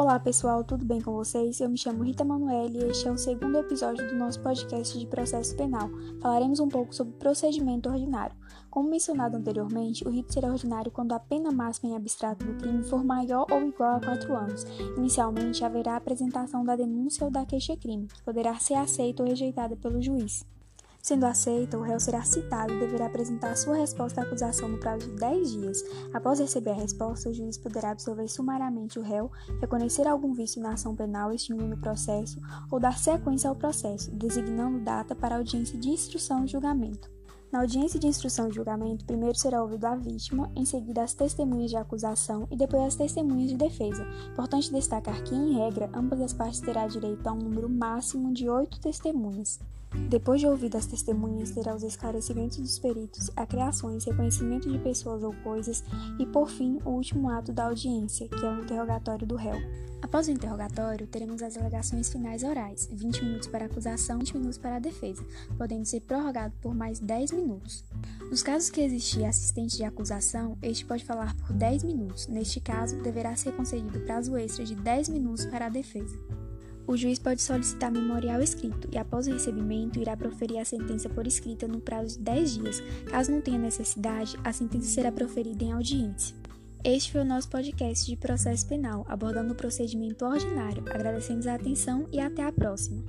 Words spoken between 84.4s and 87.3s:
a sentença será proferida em audiência. Este foi o